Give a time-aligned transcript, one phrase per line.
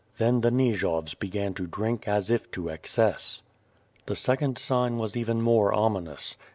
[0.17, 3.43] Then, the Nijovs began to drink as if to excess.
[4.07, 6.37] The second sign was even more orninous.